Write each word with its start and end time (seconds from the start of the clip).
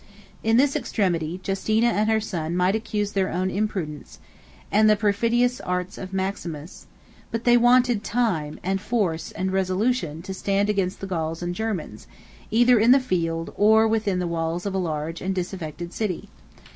In 0.43 0.57
this 0.57 0.75
extremity, 0.75 1.39
Justina 1.45 1.89
and 1.89 2.09
her 2.09 2.19
son 2.19 2.57
might 2.57 2.73
accuse 2.73 3.11
their 3.11 3.29
own 3.29 3.51
imprudence, 3.51 4.17
and 4.71 4.89
the 4.89 4.95
perfidious 4.95 5.59
arts 5.61 5.95
of 5.95 6.11
Maximus; 6.11 6.87
but 7.29 7.43
they 7.43 7.55
wanted 7.55 8.03
time, 8.03 8.59
and 8.63 8.81
force, 8.81 9.31
and 9.33 9.53
resolution, 9.53 10.23
to 10.23 10.33
stand 10.33 10.71
against 10.71 11.01
the 11.01 11.05
Gauls 11.07 11.43
and 11.43 11.53
Germans, 11.53 12.07
either 12.49 12.79
in 12.79 12.89
the 12.89 12.99
field, 12.99 13.53
or 13.55 13.87
within 13.87 14.17
the 14.17 14.25
walls 14.25 14.65
of 14.65 14.73
a 14.73 14.79
large 14.79 15.21
and 15.21 15.35
disaffected 15.35 15.93
city. 15.93 16.29